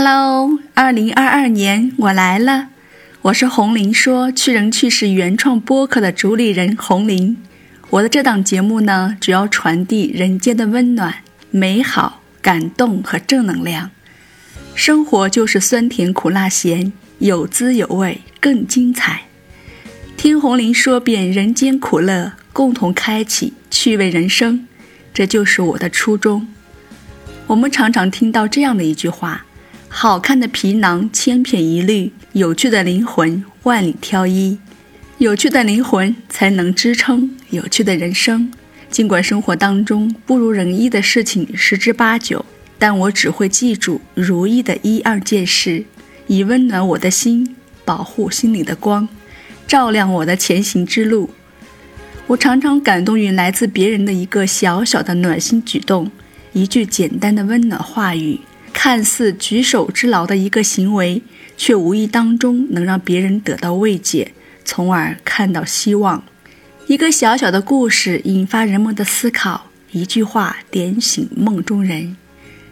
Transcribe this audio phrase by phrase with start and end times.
[0.00, 2.68] Hello，二零二二年我来了，
[3.22, 7.36] 我是红林说趣人趣事原创播客的主理人红林。
[7.90, 13.90] 我的这档节目呢，主要传递人间的温暖、美好、感动和正能量。
[14.76, 19.22] 生活就是酸甜苦辣咸，有滋有味更精彩。
[20.16, 24.68] 听红林说遍人间苦乐，共同开启趣味人生，
[25.12, 26.46] 这就是我的初衷。
[27.48, 29.46] 我们常常听到这样的一句话。
[29.88, 34.58] 好看的皮囊千篇一律，有趣的灵魂万里挑一。
[35.16, 38.52] 有趣的灵魂才能支撑有趣的人生。
[38.90, 42.44] 尽管生活当中不如人意的事情十之八九，
[42.78, 45.84] 但我只会记住如意的一二件事，
[46.26, 49.08] 以温暖我的心，保护心里的光，
[49.66, 51.30] 照亮我的前行之路。
[52.28, 56.10] 我常常感动于来自别人的一个小小的暖心举动，
[56.52, 58.38] 一句简单的温暖话语。
[58.80, 61.20] 看似举手之劳的一个行为，
[61.56, 64.30] 却无意当中能让别人得到慰藉，
[64.64, 66.22] 从而看到希望。
[66.86, 72.16] 一个小小的故事引发人们的思考，一句话点醒梦中人。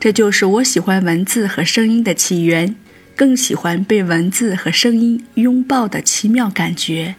[0.00, 2.74] 这就是我喜欢文字和声音的起源，
[3.14, 7.14] 更喜欢被文字和声音拥抱的奇妙感觉。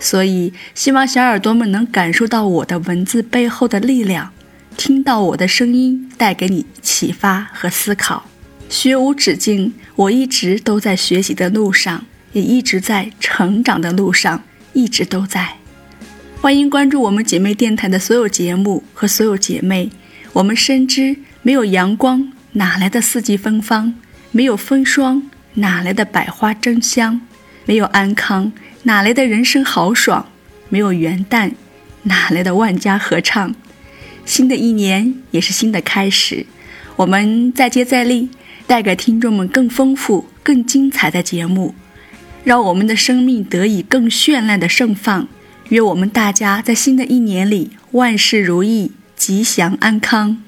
[0.00, 4.32] 所以，希望小耳朵们能感受到我的文字背后的力量。
[4.76, 8.26] 听到我的声音，带给你启发和思考。
[8.68, 15.56] 学无止境，我一直都在学习的路上，也一直在成长的路上，一直都在。
[16.40, 19.90] 欢迎关注我们姐妹电台的所有节目和所有姐妹。
[20.32, 23.94] 我们深知，没有阳光，哪来的四季芬芳？
[24.30, 27.20] 没有风霜，哪来的百花争香？
[27.66, 28.52] 没有安康，
[28.84, 30.30] 哪来的人生豪爽？
[30.68, 31.50] 没有元旦，
[32.04, 33.54] 哪来的万家合唱？
[34.24, 36.46] 新的一年也是新的开始，
[36.96, 38.28] 我们再接再厉，
[38.66, 41.74] 带给听众们更丰富、更精彩的节目，
[42.44, 45.28] 让我们的生命得以更绚烂的盛放。
[45.70, 50.42] 愿我们大家在新的一年里万事如意、吉祥安康。